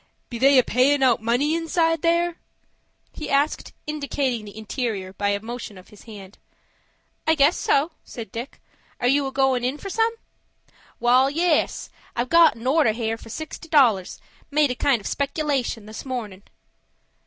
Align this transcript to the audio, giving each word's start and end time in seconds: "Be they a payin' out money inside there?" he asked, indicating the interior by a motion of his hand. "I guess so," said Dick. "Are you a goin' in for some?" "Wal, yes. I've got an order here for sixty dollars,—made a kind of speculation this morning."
"Be 0.31 0.39
they 0.39 0.57
a 0.57 0.63
payin' 0.63 1.03
out 1.03 1.21
money 1.21 1.53
inside 1.53 2.01
there?" 2.01 2.37
he 3.13 3.29
asked, 3.29 3.71
indicating 3.85 4.45
the 4.45 4.57
interior 4.57 5.13
by 5.13 5.29
a 5.29 5.39
motion 5.39 5.77
of 5.77 5.89
his 5.89 6.05
hand. 6.05 6.39
"I 7.27 7.35
guess 7.35 7.55
so," 7.55 7.91
said 8.03 8.31
Dick. 8.31 8.59
"Are 8.99 9.07
you 9.07 9.27
a 9.27 9.31
goin' 9.31 9.63
in 9.63 9.77
for 9.77 9.91
some?" 9.91 10.15
"Wal, 10.99 11.29
yes. 11.29 11.91
I've 12.15 12.29
got 12.29 12.55
an 12.55 12.65
order 12.65 12.93
here 12.93 13.15
for 13.19 13.29
sixty 13.29 13.69
dollars,—made 13.69 14.71
a 14.71 14.75
kind 14.75 15.01
of 15.01 15.05
speculation 15.05 15.85
this 15.85 16.03
morning." 16.03 16.41